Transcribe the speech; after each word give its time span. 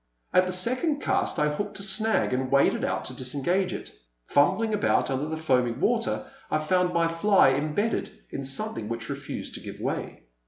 At 0.33 0.45
the 0.45 0.51
second 0.51 0.99
cast 0.99 1.37
I 1.37 1.49
hooked 1.49 1.77
a 1.77 1.83
snag 1.83 2.33
and 2.33 2.51
waded 2.51 2.83
out 2.83 3.05
to 3.05 3.13
disengage 3.13 3.71
it. 3.71 3.91
Fumbling 4.25 4.73
about 4.73 5.11
under 5.11 5.25
the 5.27 5.37
foaming 5.37 5.79
water 5.79 6.25
I 6.49 6.57
found 6.57 6.91
my 6.91 7.07
fly 7.07 7.49
imbedded 7.49 8.09
in 8.31 8.43
some 8.43 8.73
thing 8.73 8.89
which 8.89 9.09
refused 9.09 9.53
to 9.53 9.59
give 9.59 9.79
way. 9.79 10.23